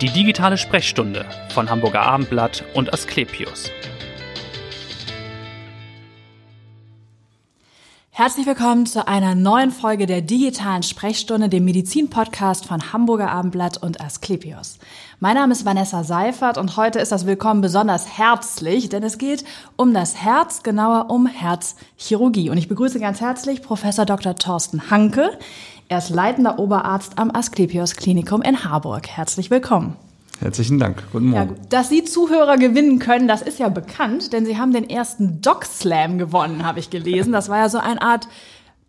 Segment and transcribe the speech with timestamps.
[0.00, 3.70] Die digitale Sprechstunde von Hamburger Abendblatt und Asklepios.
[8.10, 14.00] Herzlich willkommen zu einer neuen Folge der digitalen Sprechstunde, dem Medizin-Podcast von Hamburger Abendblatt und
[14.00, 14.78] Asklepios.
[15.20, 19.44] Mein Name ist Vanessa Seifert und heute ist das Willkommen besonders herzlich, denn es geht
[19.76, 22.50] um das Herz, genauer um Herzchirurgie.
[22.50, 24.36] Und ich begrüße ganz herzlich Professor Dr.
[24.36, 25.38] Thorsten Hanke.
[25.88, 29.06] Er ist leitender Oberarzt am Asklepios Klinikum in Harburg.
[29.06, 29.96] Herzlich willkommen.
[30.40, 31.02] Herzlichen Dank.
[31.12, 31.56] Guten Morgen.
[31.56, 35.42] Ja, dass Sie Zuhörer gewinnen können, das ist ja bekannt, denn Sie haben den ersten
[35.42, 37.32] Doc Slam gewonnen, habe ich gelesen.
[37.32, 38.28] Das war ja so eine Art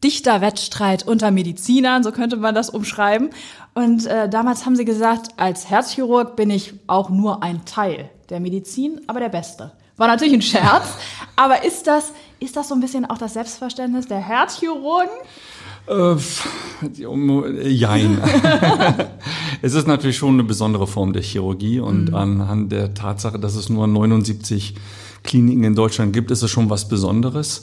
[0.05, 3.29] dichter Wettstreit unter Medizinern, so könnte man das umschreiben.
[3.73, 8.39] Und äh, damals haben Sie gesagt, als Herzchirurg bin ich auch nur ein Teil der
[8.39, 9.73] Medizin, aber der Beste.
[9.97, 10.87] War natürlich ein Scherz,
[11.35, 15.09] aber ist das, ist das so ein bisschen auch das Selbstverständnis der Herzchirurgen?
[15.87, 16.15] Äh,
[17.67, 18.21] jein.
[19.61, 22.15] es ist natürlich schon eine besondere Form der Chirurgie und mhm.
[22.15, 24.75] anhand der Tatsache, dass es nur 79
[25.23, 27.61] Kliniken in Deutschland gibt, ist es schon was Besonderes.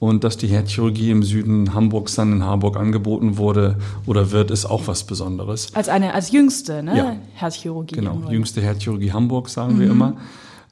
[0.00, 4.66] Und dass die Herzchirurgie im Süden Hamburgs dann in Harburg angeboten wurde oder wird, ist
[4.66, 5.72] auch was Besonderes.
[5.72, 6.96] Als eine, als jüngste, ne?
[6.96, 7.16] Ja.
[7.34, 7.94] Herzchirurgie.
[7.94, 9.80] Genau, jüngste Herzchirurgie Hamburg, sagen mhm.
[9.80, 10.16] wir immer.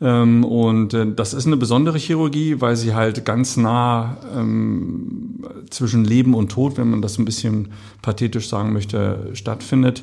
[0.03, 6.05] Ähm, und äh, das ist eine besondere Chirurgie, weil sie halt ganz nah ähm, zwischen
[6.05, 7.69] Leben und Tod, wenn man das ein bisschen
[8.03, 10.03] pathetisch sagen möchte, stattfindet.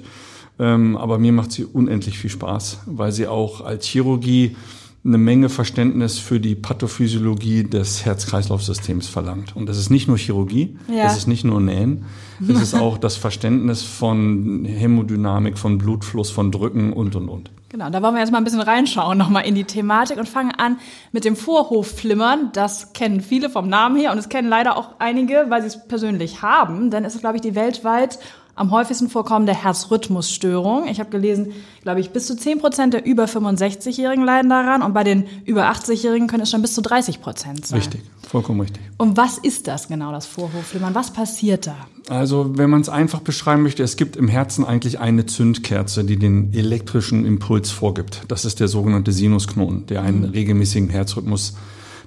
[0.58, 4.56] Ähm, aber mir macht sie unendlich viel Spaß, weil sie auch als Chirurgie
[5.04, 9.56] eine Menge Verständnis für die Pathophysiologie des Herz-Kreislauf-Systems verlangt.
[9.56, 11.06] Und das ist nicht nur Chirurgie, ja.
[11.06, 12.06] es ist nicht nur Nähen,
[12.42, 17.52] es ist auch das Verständnis von Hämodynamik, von Blutfluss, von Drücken und, und, und.
[17.72, 20.52] Genau, da wollen wir jetzt mal ein bisschen reinschauen nochmal in die Thematik und fangen
[20.58, 20.80] an
[21.12, 22.50] mit dem Vorhofflimmern.
[22.52, 25.88] Das kennen viele vom Namen her und es kennen leider auch einige, weil sie es
[25.88, 28.18] persönlich haben, denn es ist, glaube ich, die weltweit
[28.60, 30.88] am häufigsten vorkommende Herzrhythmusstörung.
[30.90, 34.94] Ich habe gelesen, glaube ich, bis zu 10 Prozent der über 65-Jährigen leiden daran und
[34.94, 37.80] bei den über 80-Jährigen können es schon bis zu 30 Prozent sein.
[37.80, 38.84] Richtig, vollkommen richtig.
[38.98, 40.94] Und was ist das genau, das Vorhofflimmern?
[40.94, 41.78] Was passiert da?
[42.10, 46.18] Also, wenn man es einfach beschreiben möchte, es gibt im Herzen eigentlich eine Zündkerze, die
[46.18, 48.24] den elektrischen Impuls vorgibt.
[48.28, 50.32] Das ist der sogenannte Sinusknoten, der einen mhm.
[50.32, 51.56] regelmäßigen Herzrhythmus,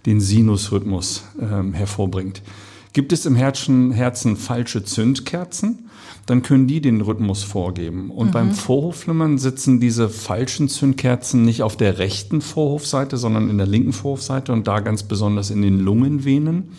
[0.04, 2.42] den Sinusrhythmus ähm, hervorbringt.
[2.92, 5.88] Gibt es im Herzen, Herzen falsche Zündkerzen,
[6.26, 8.10] dann können die den Rhythmus vorgeben.
[8.10, 8.32] Und mhm.
[8.32, 13.92] beim Vorhofflimmern sitzen diese falschen Zündkerzen nicht auf der rechten Vorhofseite, sondern in der linken
[13.92, 16.72] Vorhofseite und da ganz besonders in den Lungenvenen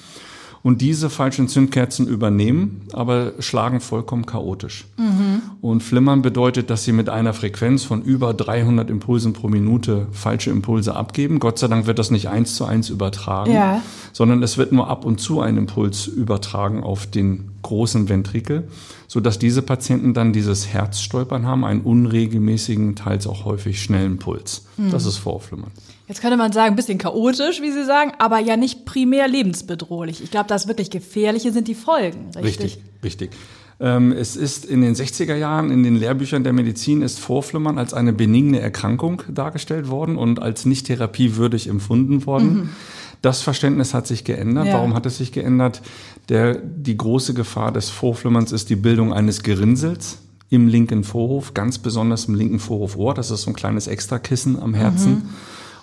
[0.64, 4.86] und diese falschen Zündkerzen übernehmen, aber schlagen vollkommen chaotisch.
[4.98, 5.42] Mhm.
[5.62, 10.52] Und Flimmern bedeutet, dass sie mit einer Frequenz von über 300 Impulsen pro Minute falsche
[10.52, 11.40] Impulse abgeben.
[11.40, 13.82] Gott sei Dank wird das nicht eins zu eins übertragen, ja.
[14.14, 18.70] sondern es wird nur ab und zu ein Impuls übertragen auf den großen Ventrikel,
[19.08, 24.66] so dass diese Patienten dann dieses Herzstolpern haben, einen unregelmäßigen, teils auch häufig schnellen Puls.
[24.78, 24.92] Mhm.
[24.92, 25.72] Das ist Vorflimmern.
[26.14, 30.22] Jetzt könnte man sagen, ein bisschen chaotisch, wie Sie sagen, aber ja nicht primär lebensbedrohlich.
[30.22, 32.30] Ich glaube, das wirklich Gefährliche sind die Folgen.
[32.36, 32.84] Richtig, richtig.
[33.04, 33.32] richtig.
[33.80, 37.96] Ähm, es ist in den 60er Jahren in den Lehrbüchern der Medizin ist Vorflimmern als
[37.96, 42.54] eine benigne Erkrankung dargestellt worden und als nicht therapiewürdig empfunden worden.
[42.54, 42.70] Mhm.
[43.24, 44.68] Das Verständnis hat sich geändert.
[44.68, 44.74] Ja.
[44.74, 45.82] Warum hat es sich geändert?
[46.30, 50.20] Der, die große Gefahr des Vorflimmerns ist die Bildung eines Gerinnsels
[50.52, 53.16] im linken Vorhof, ganz besonders im linken Vorhofohr.
[53.16, 55.12] Das ist so ein kleines Extrakissen am Herzen.
[55.12, 55.30] Mhm.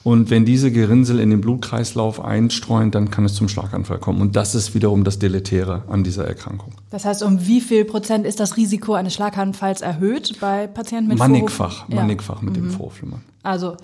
[0.03, 4.23] Und wenn diese Gerinnsel in den Blutkreislauf einstreuen, dann kann es zum Schlaganfall kommen.
[4.23, 6.73] Und das ist wiederum das Deletäre an dieser Erkrankung.
[6.91, 11.19] Das heißt, um wie viel Prozent ist das Risiko eines Schlaganfalls erhöht bei Patienten mit
[11.19, 11.95] Mannigfach, Vorhof?
[11.95, 12.63] mannigfach mit mhm.
[12.63, 13.23] dem Vorhofflimmern.
[13.43, 13.77] Also,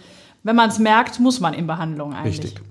[0.42, 2.44] wenn man es merkt, muss man in Behandlung eigentlich.
[2.44, 2.62] Richtig.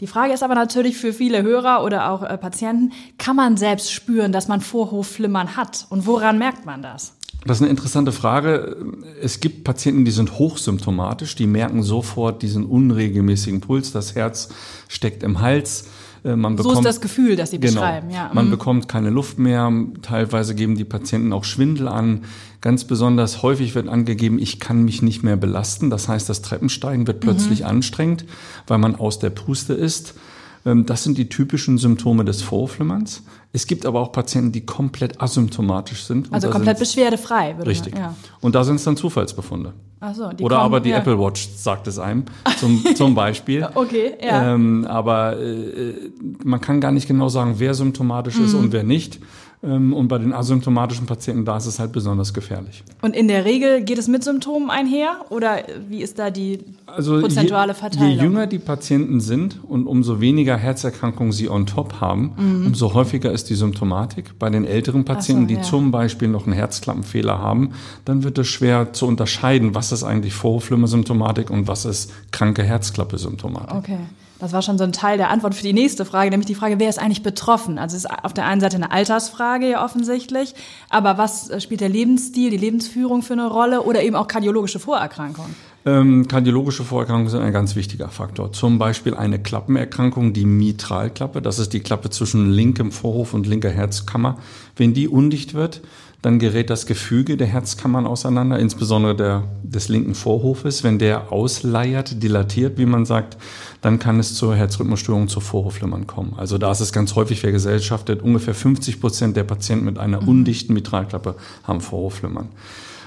[0.00, 3.92] Die Frage ist aber natürlich für viele Hörer oder auch äh, Patienten, kann man selbst
[3.92, 5.86] spüren, dass man Vorhofflimmern hat?
[5.90, 7.14] Und woran merkt man das?
[7.44, 8.76] Das ist eine interessante Frage.
[9.20, 14.48] Es gibt Patienten, die sind hochsymptomatisch, die merken sofort diesen unregelmäßigen Puls, das Herz
[14.88, 15.86] steckt im Hals.
[16.24, 18.10] Äh, man bekommt, so ist das Gefühl, das Sie genau, beschreiben.
[18.10, 18.30] Ja.
[18.32, 18.50] Man mhm.
[18.50, 19.72] bekommt keine Luft mehr.
[20.02, 22.24] Teilweise geben die Patienten auch Schwindel an.
[22.60, 25.90] Ganz besonders häufig wird angegeben, ich kann mich nicht mehr belasten.
[25.90, 27.66] Das heißt, das Treppensteigen wird plötzlich mhm.
[27.66, 28.24] anstrengend,
[28.66, 30.14] weil man aus der Puste ist.
[30.64, 33.22] Ähm, das sind die typischen Symptome des Vorflimmerns.
[33.52, 36.32] Es gibt aber auch Patienten, die komplett asymptomatisch sind.
[36.32, 37.56] Also komplett beschwerdefrei.
[37.56, 37.94] Würde richtig.
[37.94, 38.14] Man, ja.
[38.40, 39.74] Und da sind es dann Zufallsbefunde.
[40.00, 40.98] Ach so, die Oder kommen, aber die ja.
[40.98, 42.24] Apple Watch sagt es einem,
[42.58, 43.68] zum, zum Beispiel.
[43.74, 44.54] okay, ja.
[44.54, 46.10] Ähm, aber äh,
[46.44, 48.44] man kann gar nicht genau sagen, wer symptomatisch mhm.
[48.44, 49.20] ist und wer nicht.
[49.64, 52.82] Ähm, und bei den asymptomatischen Patienten, da ist es halt besonders gefährlich.
[53.00, 57.20] Und in der Regel geht es mit Symptomen einher oder wie ist da die also
[57.20, 58.08] prozentuale Verteilung?
[58.08, 62.66] Je, je jünger die Patienten sind und umso weniger Herzerkrankungen sie on top haben, mhm.
[62.66, 64.38] umso häufiger ist die Symptomatik.
[64.38, 65.62] Bei den älteren Patienten, so, die ja.
[65.62, 67.70] zum Beispiel noch einen Herzklappenfehler haben,
[68.04, 73.76] dann wird es schwer zu unterscheiden, was ist eigentlich Vorhofflimmer-Symptomatik und was ist kranke Herzklappe-Symptomatik.
[73.76, 73.98] Okay.
[74.42, 76.80] Das war schon so ein Teil der Antwort für die nächste Frage, nämlich die Frage,
[76.80, 77.78] wer ist eigentlich betroffen?
[77.78, 80.56] Also es ist auf der einen Seite eine Altersfrage ja offensichtlich,
[80.90, 84.80] aber was äh, spielt der Lebensstil, die Lebensführung für eine Rolle oder eben auch kardiologische
[84.80, 85.54] Vorerkrankungen?
[85.86, 88.50] Ähm, kardiologische Vorerkrankungen sind ein ganz wichtiger Faktor.
[88.50, 91.40] Zum Beispiel eine Klappenerkrankung, die Mitralklappe.
[91.40, 94.38] Das ist die Klappe zwischen linkem Vorhof und linker Herzkammer.
[94.74, 95.82] Wenn die undicht wird,
[96.22, 100.84] dann gerät das Gefüge der Herzkammern auseinander, insbesondere der, des linken Vorhofes.
[100.84, 103.36] Wenn der ausleiert, dilatiert, wie man sagt,
[103.80, 106.34] dann kann es zur Herzrhythmusstörung, zur Vorhofflimmern kommen.
[106.36, 108.22] Also da ist es ganz häufig vergesellschaftet.
[108.22, 110.28] Ungefähr 50 Prozent der Patienten mit einer mhm.
[110.28, 111.34] undichten Mitralklappe
[111.64, 112.48] haben Vorhofflimmern.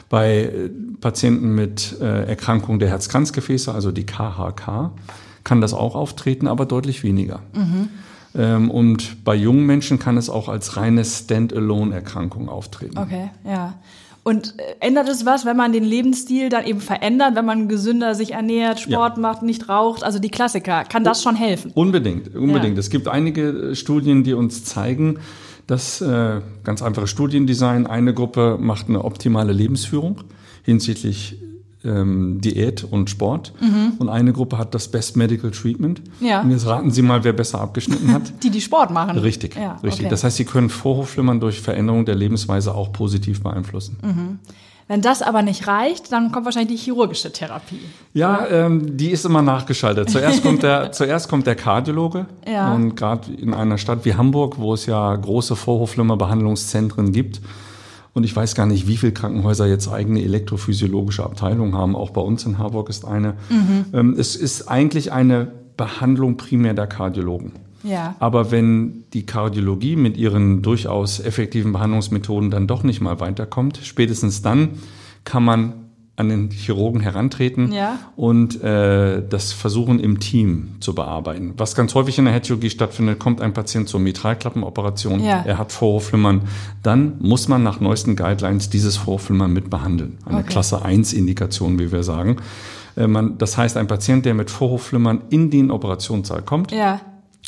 [0.09, 0.69] Bei äh,
[1.00, 4.91] Patienten mit äh, Erkrankung der Herzkranzgefäße, also die KHK,
[5.45, 7.39] kann das auch auftreten, aber deutlich weniger.
[7.53, 7.89] Mhm.
[8.37, 12.97] Ähm, und bei jungen Menschen kann es auch als reine Standalone-Erkrankung auftreten.
[12.97, 13.75] Okay, ja.
[14.23, 18.15] Und äh, ändert es was, wenn man den Lebensstil dann eben verändert, wenn man gesünder
[18.15, 19.21] sich ernährt, Sport ja.
[19.21, 20.03] macht, nicht raucht?
[20.03, 20.83] Also die Klassiker.
[20.83, 21.71] Kann das schon helfen?
[21.75, 22.75] Unbedingt, unbedingt.
[22.75, 22.79] Ja.
[22.79, 25.19] Es gibt einige äh, Studien, die uns zeigen,
[25.67, 30.21] dass äh, ganz einfache Studiendesign, eine Gruppe macht eine optimale Lebensführung
[30.63, 31.38] hinsichtlich
[31.85, 33.53] ähm, Diät und Sport.
[33.61, 33.93] Mhm.
[33.99, 36.01] Und eine Gruppe hat das Best Medical Treatment.
[36.19, 36.41] Ja.
[36.41, 38.33] Und jetzt raten Sie mal, wer besser abgeschnitten hat.
[38.43, 39.17] die, die Sport machen.
[39.17, 40.01] Richtig, ja, richtig.
[40.01, 40.09] Okay.
[40.09, 43.97] Das heißt, Sie können Vorhofflimmern durch Veränderung der Lebensweise auch positiv beeinflussen.
[44.01, 44.39] Mhm.
[44.87, 47.79] Wenn das aber nicht reicht, dann kommt wahrscheinlich die chirurgische Therapie.
[48.13, 50.11] Ja, ähm, die ist immer nachgeschaltet.
[50.11, 52.27] Zuerst kommt der, zuerst kommt der Kardiologe.
[52.47, 52.71] Ja.
[52.71, 57.41] Und gerade in einer Stadt wie Hamburg, wo es ja große Vorhofflimmerbehandlungszentren gibt,
[58.15, 61.97] und ich weiß gar nicht, wie viele Krankenhäuser jetzt eigene elektrophysiologische Abteilungen haben.
[61.97, 63.33] Auch bei uns in Harburg ist eine.
[63.50, 63.85] Mhm.
[63.94, 67.51] Ähm, es ist eigentlich eine Behandlung primär der Kardiologen.
[67.83, 68.15] Ja.
[68.19, 74.41] Aber wenn die Kardiologie mit ihren durchaus effektiven Behandlungsmethoden dann doch nicht mal weiterkommt, spätestens
[74.41, 74.69] dann
[75.25, 75.73] kann man
[76.17, 78.00] an den Chirurgen herantreten ja.
[78.15, 81.53] und äh, das versuchen im Team zu bearbeiten.
[81.57, 85.44] Was ganz häufig in der Herzchirurgie stattfindet, kommt ein Patient zur Mitralklappenoperation, ja.
[85.45, 86.44] er hat Vorhofflimmern,
[86.83, 90.17] dann muss man nach neuesten Guidelines dieses Vorhofflimmern mit behandeln.
[90.25, 90.47] Eine okay.
[90.47, 92.38] Klasse 1 Indikation, wie wir sagen.
[92.95, 97.01] Äh, man, das heißt, ein Patient, der mit Vorhofflimmern in den Operationssaal kommt, ja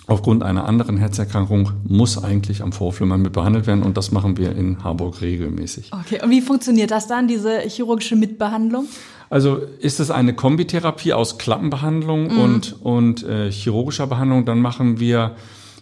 [0.07, 4.55] aufgrund einer anderen Herzerkrankung muss eigentlich am Vorflimmern mit behandelt werden und das machen wir
[4.55, 5.91] in Harburg regelmäßig.
[5.93, 8.87] Okay, und wie funktioniert das dann, diese chirurgische Mitbehandlung?
[9.29, 12.39] Also ist es eine Kombitherapie aus Klappenbehandlung mhm.
[12.39, 15.35] und, und äh, chirurgischer Behandlung, dann machen wir,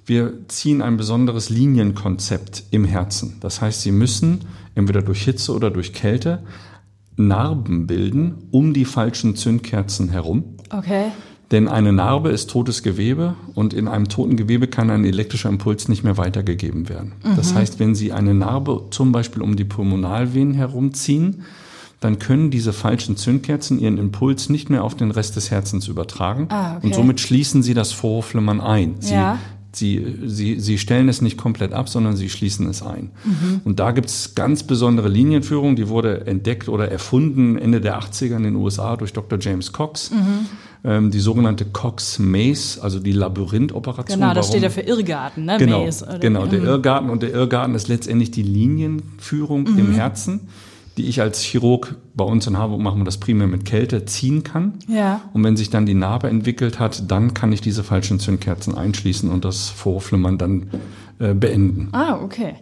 [0.08, 3.38] wir ziehen ein besonderes Linienkonzept im Herzen.
[3.42, 4.42] Das heißt, Sie müssen
[4.74, 6.44] entweder durch Hitze oder durch Kälte
[7.18, 10.56] Narben bilden um die falschen Zündkerzen herum.
[10.70, 11.12] Okay.
[11.52, 15.88] Denn eine Narbe ist totes Gewebe und in einem toten Gewebe kann ein elektrischer Impuls
[15.88, 17.14] nicht mehr weitergegeben werden.
[17.24, 17.36] Mhm.
[17.36, 21.44] Das heißt, wenn Sie eine Narbe zum Beispiel um die Pulmonalvenen herumziehen,
[22.00, 26.48] dann können diese falschen Zündkerzen ihren Impuls nicht mehr auf den Rest des Herzens übertragen.
[26.50, 26.88] Ah, okay.
[26.88, 28.96] Und somit schließen Sie das Vorhofflimmern ein.
[29.00, 29.40] Sie, ja.
[29.72, 33.12] Sie, sie, sie stellen es nicht komplett ab, sondern sie schließen es ein.
[33.26, 33.62] Mhm.
[33.66, 38.38] Und da gibt es ganz besondere Linienführung, die wurde entdeckt oder erfunden Ende der 80er
[38.38, 39.38] in den USA durch Dr.
[39.38, 40.12] James Cox.
[40.12, 40.48] Mhm
[40.86, 44.20] ähm, die sogenannte Cox-Maze, also die Labyrinthoperation.
[44.20, 44.60] Genau, das Warum?
[44.60, 45.58] steht ja für Irrgarten, ne?
[45.58, 46.62] Genau, Maze, genau der.
[46.62, 47.10] Irrgarten.
[47.10, 49.80] Und der Irrgarten ist letztendlich die Linienführung mhm.
[49.80, 50.42] im Herzen,
[50.98, 54.44] die ich als Chirurg bei uns in Harburg machen wir das primär mit Kälte ziehen
[54.44, 54.76] kann.
[54.88, 55.22] Ja.
[55.34, 59.30] Und wenn sich dann die Narbe entwickelt hat, dann kann ich diese falschen Zündkerzen einschließen
[59.30, 60.70] und das Vorflimmern dann
[61.20, 61.90] äh, beenden.
[61.94, 62.56] Ah, okay.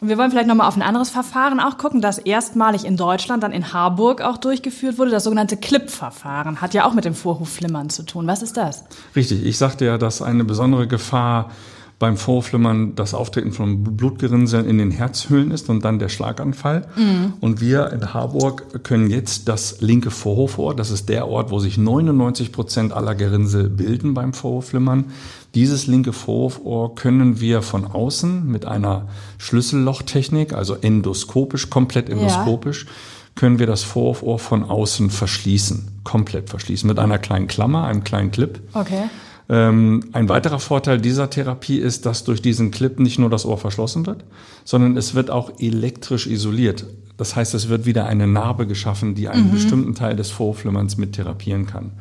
[0.00, 3.42] Und wir wollen vielleicht nochmal auf ein anderes Verfahren auch gucken, das erstmalig in Deutschland,
[3.42, 5.10] dann in Harburg auch durchgeführt wurde.
[5.10, 8.26] Das sogenannte Clip-Verfahren hat ja auch mit dem Vorhofflimmern zu tun.
[8.28, 8.84] Was ist das?
[9.16, 9.44] Richtig.
[9.44, 11.50] Ich sagte ja, dass eine besondere Gefahr
[11.98, 16.86] beim Vorflimmern das Auftreten von Blutgerinnseln in den Herzhöhlen ist und dann der Schlaganfall.
[16.94, 17.32] Mhm.
[17.40, 21.76] Und wir in Harburg können jetzt das linke Vorhofohr, das ist der Ort, wo sich
[21.76, 25.06] 99 Prozent aller Gerinnsel bilden beim Vorhofflimmern.
[25.54, 32.90] Dieses linke Vorhofohr können wir von außen mit einer Schlüssellochtechnik, also endoskopisch, komplett endoskopisch, ja.
[33.34, 38.30] können wir das Vorhofohr von außen verschließen, komplett verschließen, mit einer kleinen Klammer, einem kleinen
[38.30, 38.60] Clip.
[38.74, 39.04] Okay.
[39.50, 43.56] Ähm, ein weiterer Vorteil dieser Therapie ist, dass durch diesen Clip nicht nur das Ohr
[43.56, 44.24] verschlossen wird,
[44.64, 46.84] sondern es wird auch elektrisch isoliert.
[47.16, 49.52] Das heißt, es wird wieder eine Narbe geschaffen, die einen mhm.
[49.52, 51.92] bestimmten Teil des Vorflimmerns mit therapieren kann.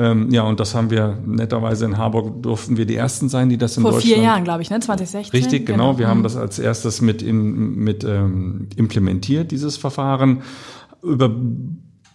[0.00, 3.58] Ähm, ja, und das haben wir netterweise in Harburg durften wir die ersten sein, die
[3.58, 4.14] das in Vor Deutschland.
[4.14, 4.80] vier Jahren, glaube ich, ne?
[4.80, 5.38] 2016.
[5.38, 5.98] Richtig, genau.
[5.98, 10.40] Wir haben das als erstes mit, in, mit ähm, implementiert, dieses Verfahren.
[11.02, 11.30] Über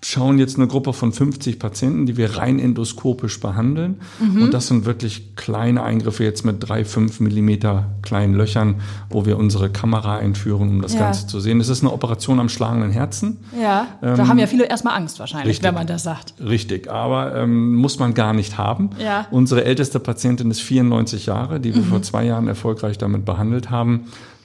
[0.04, 4.02] schauen jetzt eine Gruppe von 50 Patienten, die wir rein endoskopisch behandeln.
[4.20, 8.76] Und das sind wirklich kleine Eingriffe jetzt mit drei, fünf Millimeter kleinen Löchern,
[9.10, 11.00] wo wir unsere Kamera einführen, um das Ja.
[11.00, 11.60] Ganze zu sehen.
[11.60, 13.38] Es ist eine Operation am schlagenden Herzen.
[13.60, 15.64] Ja, da haben ja viele erstmal Angst wahrscheinlich, richtig.
[15.66, 16.36] wenn man das sagt.
[16.40, 18.92] Richtig, aber ähm, muss man gar nicht haben.
[19.00, 19.26] Ja.
[19.32, 19.38] Mhm.
[19.38, 24.02] Unsere älteste Patientin ist 94 Jahre, die wir vor zwei Jahren erfolgreich damit behandelt haben.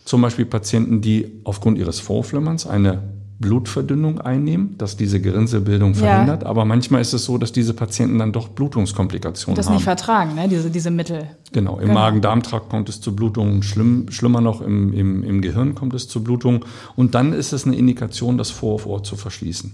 [0.07, 3.03] Zum Beispiel Patienten, die aufgrund ihres Vorflimmerns eine
[3.41, 5.99] Blutverdünnung einnehmen, dass diese Gerinnselbildung Ja.
[6.01, 6.45] verhindert.
[6.45, 9.75] Aber manchmal ist es so, dass diese Patienten dann doch Blutungskomplikationen Das haben.
[9.75, 10.47] nicht vertragen, ne?
[10.49, 11.27] diese, diese Mittel.
[11.53, 11.95] Genau, im Genau.
[11.95, 16.23] Magen-Darm-Trakt kommt es zu Blutungen, schlimm, schlimmer noch im, im, im Gehirn kommt es zu
[16.23, 16.61] Blutungen.
[16.97, 19.73] Und dann ist es eine Indikation, das Vorhofohr zu verschließen.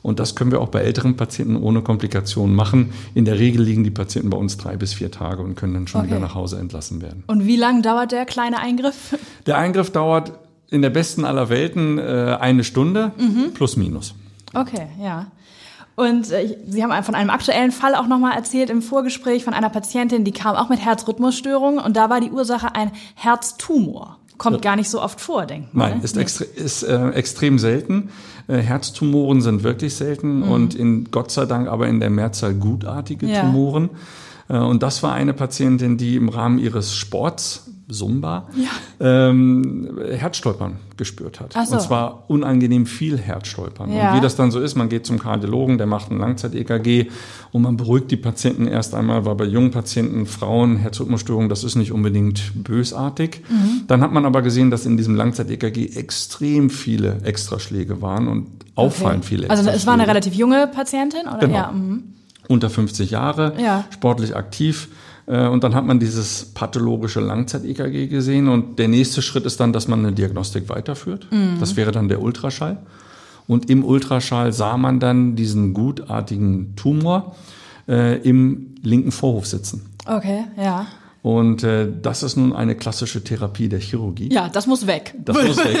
[0.00, 2.92] Und das können wir auch bei älteren Patienten ohne Komplikationen machen.
[3.14, 5.86] In der Regel liegen die Patienten bei uns drei bis vier Tage und können dann
[5.88, 6.10] schon Okay.
[6.10, 7.24] wieder nach Hause entlassen werden.
[7.26, 9.18] Und wie lang dauert der kleine Eingriff?
[9.46, 10.32] Der Eingriff dauert
[10.70, 13.12] in der besten aller Welten äh, eine Stunde
[13.54, 14.14] plus minus.
[14.54, 15.26] Okay, ja.
[15.98, 19.68] Und äh, Sie haben von einem aktuellen Fall auch nochmal erzählt im Vorgespräch von einer
[19.68, 24.18] Patientin, die kam auch mit Herzrhythmusstörungen und da war die Ursache ein Herztumor.
[24.36, 25.90] Kommt gar nicht so oft vor, denkt man.
[25.90, 26.04] Nein, ne?
[26.04, 28.10] ist, extre ist äh, extrem selten.
[28.46, 33.26] Äh, Herztumoren sind wirklich selten und in Gott sei Dank aber in der Mehrzahl gutartige
[33.26, 33.40] Ja.
[33.40, 33.90] Tumoren.
[34.48, 38.48] Äh, und das war eine Patientin, die im Rahmen ihres Sports, Zumba,
[39.00, 41.54] ähm, Herzstolpern gespürt hat.
[41.54, 41.74] So.
[41.74, 43.92] Und zwar unangenehm viel Herzstolpern.
[43.92, 44.10] Ja.
[44.10, 47.06] Und wie das dann so ist, man geht zum Kardiologen, der macht ein Langzeit-EKG
[47.52, 51.76] und man beruhigt die Patienten erst einmal, weil bei jungen Patienten, Frauen, Herzrhythmusstörungen, das ist
[51.76, 53.42] nicht unbedingt bösartig.
[53.48, 53.82] Mhm.
[53.86, 59.24] Dann hat man aber gesehen, dass in diesem Langzeit-EKG extrem viele Extraschläge waren und auffallend
[59.24, 59.28] Okay.
[59.28, 61.38] viele Also es war eine relativ junge Patientin, oder?
[61.38, 61.54] Genau.
[61.54, 62.02] Ja, mhm.
[62.48, 63.84] unter 50 Jahre, Ja.
[63.90, 64.88] sportlich aktiv.
[65.28, 68.48] Äh, Und dann hat man dieses pathologische Langzeit-EKG gesehen.
[68.48, 71.26] Und der nächste Schritt ist dann, dass man eine Diagnostik weiterführt.
[71.30, 71.58] Mhm.
[71.60, 72.78] Das wäre dann der Ultraschall.
[73.46, 77.34] Und im Ultraschall sah man dann diesen gutartigen Tumor
[77.88, 79.86] äh, im linken Vorhof sitzen.
[80.06, 80.86] Okay, ja.
[81.22, 84.32] Und äh, das ist nun eine klassische Therapie der Chirurgie.
[84.32, 85.14] Ja, das muss weg.
[85.24, 85.76] Das muss weg.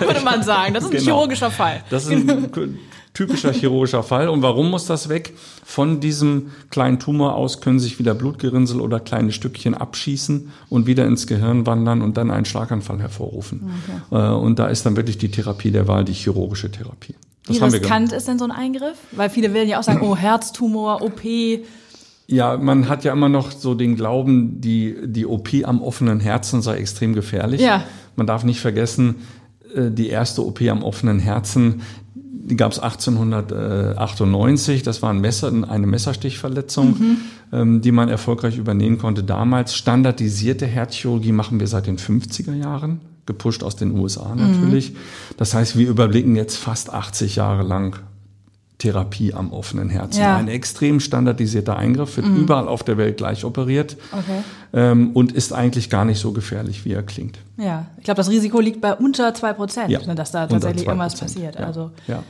[0.00, 0.74] Würde man sagen.
[0.74, 1.04] Das ist ein Genau.
[1.04, 1.82] chirurgischer Fall.
[1.90, 2.50] Das ist ein
[3.14, 4.28] typischer chirurgischer Fall.
[4.28, 5.32] Und warum muss das weg?
[5.64, 11.06] Von diesem kleinen Tumor aus können sich wieder Blutgerinnsel oder kleine Stückchen abschießen und wieder
[11.06, 13.70] ins Gehirn wandern und dann einen Schlaganfall hervorrufen.
[14.10, 17.14] Äh, Und da ist dann wirklich die Therapie der Wahl, die chirurgische Therapie.
[17.46, 18.96] Das Wie riskant ist denn so ein Eingriff?
[19.12, 21.20] Weil viele will ja auch sagen, oh, Herztumor, OP.
[22.26, 26.62] Ja, man hat ja immer noch so den Glauben, die, die OP am offenen Herzen
[26.62, 27.60] sei extrem gefährlich.
[27.60, 27.84] Ja.
[28.16, 29.16] Man darf nicht vergessen,
[29.74, 31.82] äh, die erste OP am offenen Herzen,
[32.44, 34.82] die gab es 1898.
[34.82, 37.18] Das war ein Messer, eine Messerstichverletzung,
[37.52, 39.74] ähm, die man erfolgreich übernehmen konnte damals.
[39.74, 44.94] Standardisierte Herzchirurgie machen wir seit den 50er Jahren, gepusht aus den USA natürlich.
[45.36, 47.96] Das heißt, wir überblicken jetzt fast 80 Jahre lang
[48.84, 50.20] Therapie am offenen Herzen.
[50.20, 50.36] Ja.
[50.36, 54.42] Ein extrem standardisierter Eingriff, wird überall auf der Welt gleich operiert Okay.
[54.74, 57.38] ähm, und ist eigentlich gar nicht so gefährlich, wie er klingt.
[57.56, 60.82] Ja, ich glaube, das Risiko liegt bei unter zwei Prozent, Ja, ne, dass da tatsächlich
[60.84, 61.58] 2%, irgendwas passiert.
[61.58, 61.64] ja.
[61.66, 62.22] Also Ja.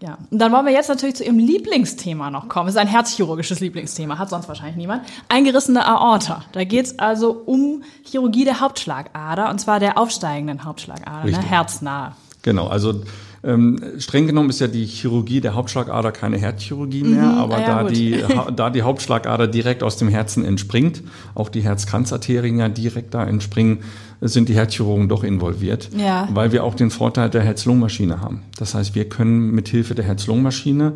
[0.00, 0.18] ja.
[0.30, 2.68] Und dann wollen wir jetzt natürlich zu Ihrem Lieblingsthema noch kommen.
[2.68, 5.02] Es ist ein herzchirurgisches Lieblingsthema, hat sonst wahrscheinlich niemand.
[5.28, 6.42] Eingerissene Aorta.
[6.52, 11.40] Da geht es also um Chirurgie der Hauptschlagader, und zwar der aufsteigenden Hauptschlagader, ne?
[11.42, 12.12] Herznahe.
[12.42, 13.02] Genau, also
[13.44, 17.66] ähm, streng genommen ist ja die Chirurgie der Hauptschlagader keine Herzchirurgie mehr, aber ah ja,
[17.66, 17.96] da, gut.
[17.96, 18.22] die,
[18.56, 21.02] da die Hauptschlagader direkt aus dem Herzen entspringt,
[21.34, 23.78] auch die Herzkranzarterien ja direkt da entspringen,
[24.20, 26.28] sind die Herzchirurgen doch involviert, Ja.
[26.32, 28.42] weil wir auch den Vorteil der Herz-Lungen-Maschine haben.
[28.56, 30.92] Das heißt, wir können mit Hilfe der Herz-Lungen-Maschine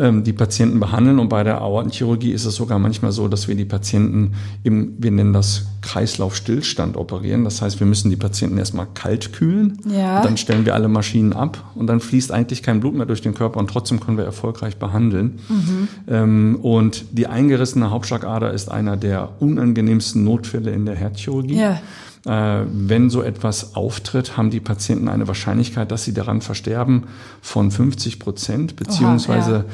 [0.00, 3.54] ähm, die Patienten behandeln und bei der Aortenchirurgie ist es sogar manchmal so, dass wir
[3.54, 4.32] die Patienten
[4.64, 7.44] im, wir nennen das Kreislaufstillstand operieren.
[7.44, 10.22] Das heißt, wir müssen die Patienten erstmal kalt kühlen, Ja.
[10.22, 13.34] dann stellen wir alle Maschinen ab und dann fließt eigentlich kein Blut mehr durch den
[13.34, 15.38] Körper und trotzdem können wir erfolgreich behandeln.
[16.08, 21.56] Ähm, und die eingerissene Hauptschlagader ist einer der unangenehmsten Notfälle in der Herzchirurgie.
[21.56, 21.80] Ja.
[22.26, 27.04] Äh, wenn so etwas auftritt, haben die Patienten eine Wahrscheinlichkeit, dass sie daran versterben,
[27.40, 29.64] von 50 Prozent, beziehungsweise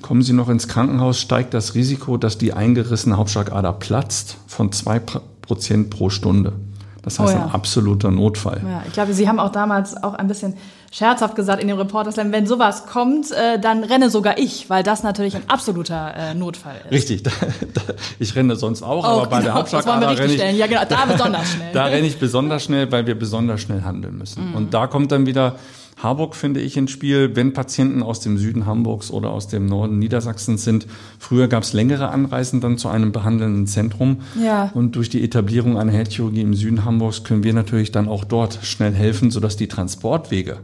[0.00, 5.00] kommen sie noch ins Krankenhaus, steigt das Risiko, dass die eingerissene Hauptschlagader platzt, von zwei
[5.00, 6.54] Prozent pro Stunde.
[7.02, 7.44] Das heißt Oh ja.
[7.44, 8.62] ein absoluter Notfall.
[8.64, 10.54] Ja, ich glaube, Sie haben auch damals auch ein bisschen
[10.92, 14.82] scherzhaft gesagt in dem Reporter Slam, wenn sowas kommt, äh, dann renne sogar ich, weil
[14.82, 16.92] das natürlich ein absoluter äh, Notfall ist.
[16.92, 17.30] Richtig, da,
[17.74, 20.58] da, ich renne sonst auch, aber bei der genau, wir Hauptschlagader renne ich.
[20.58, 21.62] Ja, genau, da besonders schnell.
[21.72, 24.50] Da renne ich besonders schnell, weil wir besonders schnell handeln müssen.
[24.50, 24.54] Mhm.
[24.54, 25.56] Und da kommt dann wieder
[26.02, 29.98] Harburg finde ich ins Spiel, wenn Patienten aus dem Süden Hamburgs oder aus dem Norden
[29.98, 30.86] Niedersachsens sind.
[31.18, 34.20] Früher gab es längere Anreisen dann zu einem behandelnden Zentrum.
[34.42, 34.70] Ja.
[34.74, 38.58] Und durch die Etablierung einer Herzchirurgie im Süden Hamburgs können wir natürlich dann auch dort
[38.62, 40.58] schnell helfen, sodass die Transportwege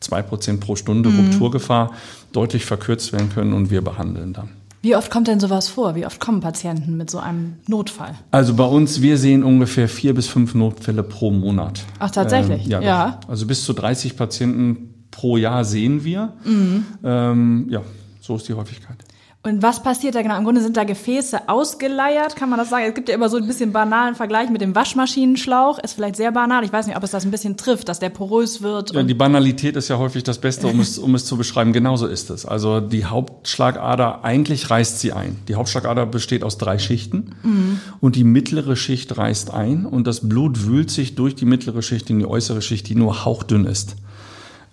[0.00, 1.92] zwei Prozent pro Stunde Rupturgefahr
[2.32, 4.48] deutlich verkürzt werden können und wir behandeln dann.
[4.82, 5.94] Wie oft kommt denn sowas vor?
[5.94, 8.14] Wie oft kommen Patienten mit so einem Notfall?
[8.30, 11.84] Also bei uns, wir sehen ungefähr vier bis fünf Notfälle pro Monat.
[11.98, 12.64] Ach, tatsächlich?
[12.64, 13.20] Ähm, ja, Ja.
[13.28, 16.32] Also bis zu 30 Patienten pro Jahr sehen wir.
[16.44, 16.84] Mhm.
[17.04, 17.82] Ähm, ja,
[18.22, 18.96] so ist die Häufigkeit.
[19.42, 20.36] Und was passiert da genau?
[20.36, 22.84] Im Grunde sind da Gefäße ausgeleiert, kann man das sagen?
[22.86, 25.78] Es gibt ja immer so ein bisschen banalen Vergleich mit dem Waschmaschinenschlauch.
[25.78, 26.62] Ist vielleicht sehr banal.
[26.62, 28.92] Ich weiß nicht, ob es das ein bisschen trifft, dass der porös wird.
[28.92, 31.72] Ja, die Banalität ist ja häufig das Beste, um es, um es zu beschreiben.
[31.72, 32.44] Genauso ist es.
[32.44, 35.38] Also die Hauptschlagader, eigentlich reißt sie ein.
[35.48, 37.80] Die Hauptschlagader besteht aus drei Schichten Mhm.
[38.02, 42.10] und die mittlere Schicht reißt ein und das Blut wühlt sich durch die mittlere Schicht
[42.10, 43.96] in die äußere Schicht, die nur hauchdünn ist.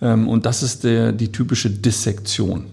[0.02, 2.66] Ähm, und das ist der, die typische Dissektion.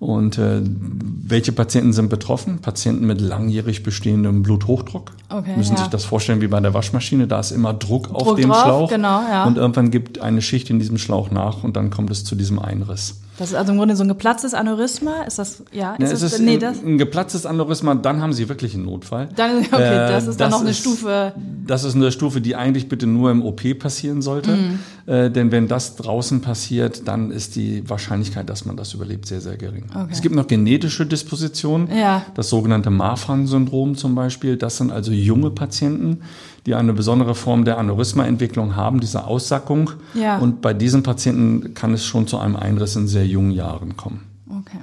[0.00, 2.60] Und äh, welche Patienten sind betroffen?
[2.60, 5.12] Patienten mit langjährig bestehendem Bluthochdruck.
[5.28, 5.80] Okay, Müssen ja.
[5.80, 7.26] sich das vorstellen wie bei der Waschmaschine.
[7.26, 8.88] Da ist immer Druck, auf Druck dem drauf, Schlauch.
[8.90, 9.44] genau, ja.
[9.44, 12.58] Und irgendwann gibt eine Schicht in diesem Schlauch nach und dann kommt es zu diesem
[12.58, 13.20] Einriss.
[13.36, 15.22] Das ist also im Grunde so ein geplatztes Aneurysma.
[15.26, 15.94] Ist das, ja?
[15.98, 18.74] Ja, Ist es das, ist nee, ein, das, ein geplatztes Aneurysma, dann haben Sie wirklich
[18.74, 19.28] einen Notfall.
[19.36, 21.32] dann, okay, das Äh, ist dann noch eine ist- Stufe.
[21.66, 24.52] Das ist eine Stufe, die eigentlich bitte nur im OP passieren sollte.
[24.56, 24.78] Mhm.
[25.10, 29.40] Äh, denn wenn das draußen passiert, dann ist die Wahrscheinlichkeit, dass man das überlebt, sehr,
[29.40, 29.86] sehr gering.
[29.92, 30.06] Okay.
[30.08, 31.88] Es gibt noch genetische Dispositionen.
[31.92, 32.24] Ja.
[32.36, 34.56] Das sogenannte Marfan-Syndrom zum Beispiel.
[34.56, 36.20] Das sind also junge Patienten,
[36.64, 39.90] die eine besondere Form der Aneurysmaentwicklung haben, diese Aussackung.
[40.14, 40.38] Ja.
[40.38, 44.22] Und bei diesen Patienten kann es schon zu einem Einriss in sehr jungen Jahren kommen.
[44.48, 44.78] Okay.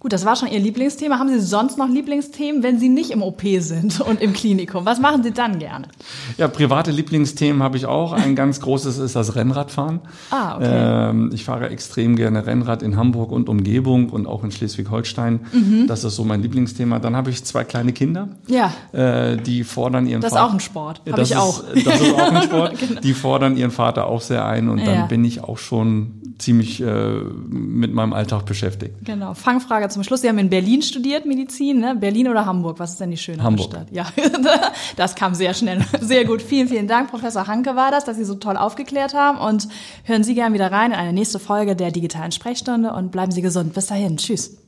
[0.00, 1.18] Gut, das war schon Ihr Lieblingsthema.
[1.18, 4.86] Haben Sie sonst noch Lieblingsthemen, wenn Sie nicht im OP sind und im Klinikum?
[4.86, 5.88] Was machen Sie dann gerne?
[6.36, 8.12] Ja, private Lieblingsthemen habe ich auch.
[8.12, 9.98] Ein ganz großes ist das Rennradfahren.
[10.30, 11.10] Ah, okay.
[11.10, 15.40] Ähm, ich fahre extrem gerne Rennrad in Hamburg und Umgebung und auch in Schleswig-Holstein.
[15.52, 15.86] Mhm.
[15.88, 17.00] Das ist so mein Lieblingsthema.
[17.00, 20.48] Dann habe ich zwei kleine Kinder, Ja, äh, die fordern ihren das ist Vater.
[20.48, 21.00] auch ein Sport.
[21.08, 21.64] Habe das ich auch.
[21.74, 22.72] Ist, das ist auch ein Sport.
[23.02, 25.06] Die fordern ihren Vater auch sehr ein und dann Ja.
[25.06, 28.94] bin ich auch schon ziemlich äh, mit meinem Alltag beschäftigt.
[29.04, 29.34] Genau.
[29.34, 30.20] Fangfrage zum Schluss.
[30.22, 31.96] Sie haben in Berlin studiert, Medizin, ne?
[31.98, 32.78] Berlin oder Hamburg?
[32.78, 33.72] Was ist denn die schönere Hamburg.
[33.72, 33.88] Stadt?
[33.90, 34.06] Ja,
[34.96, 35.84] das kam sehr schnell.
[36.00, 36.40] Sehr gut.
[36.40, 39.38] Vielen, vielen Dank, Professor Hanke war das, dass Sie so toll aufgeklärt haben.
[39.38, 39.68] Und
[40.04, 43.42] hören Sie gern wieder rein in eine nächste Folge der digitalen Sprechstunde und bleiben Sie
[43.42, 43.74] gesund.
[43.74, 44.16] Bis dahin.
[44.16, 44.67] Tschüss.